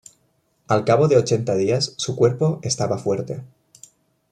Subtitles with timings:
[0.67, 3.43] Al cabo de ochenta días su cuerpo estaba fuerte.